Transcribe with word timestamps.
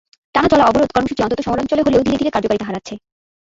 টানা 0.35 0.47
চলা 0.51 0.63
অবরোধ 0.65 0.89
কর্মসূচি 0.93 1.21
অন্তত 1.23 1.39
শহরাঞ্চলে 1.43 1.81
হলেও 1.81 2.05
ধীরে 2.05 2.17
ধীরে 2.17 2.33
কার্যকারিতা 2.33 2.67
হারাচ্ছে। 2.67 2.93